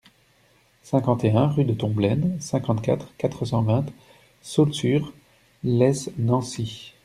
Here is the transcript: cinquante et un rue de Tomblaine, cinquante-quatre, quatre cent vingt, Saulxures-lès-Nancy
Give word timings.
cinquante 0.81 1.23
et 1.25 1.29
un 1.31 1.45
rue 1.45 1.63
de 1.63 1.75
Tomblaine, 1.75 2.35
cinquante-quatre, 2.39 3.13
quatre 3.19 3.45
cent 3.45 3.61
vingt, 3.61 3.85
Saulxures-lès-Nancy 4.41 6.93